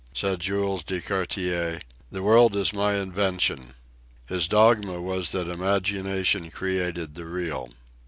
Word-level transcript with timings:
Said 0.15 0.39
Jules 0.39 0.81
de 0.81 0.99
Gaultier, 0.99 1.79
"The 2.11 2.23
world 2.23 2.55
is 2.55 2.73
my 2.73 2.95
invention." 2.95 3.75
His 4.25 4.47
dogma 4.47 4.99
was 4.99 5.31
that 5.31 5.47
imagination 5.47 6.49
created 6.49 7.13
the 7.13 7.25
Real. 7.25 7.69